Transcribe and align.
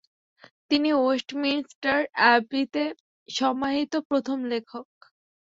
তিনি 0.69 0.89
ওয়েস্টমিন্স্টার 0.95 1.97
অ্যাবিতে 2.15 2.83
সমাহিত 3.29 3.93
প্রথম 4.09 4.37
লেখক। 4.51 4.87